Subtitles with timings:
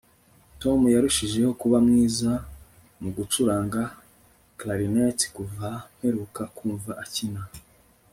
[0.61, 2.31] tom yarushijeho kuba mwiza
[3.01, 3.81] mu gucuranga
[4.59, 7.41] clarinet kuva mperuka kumva akina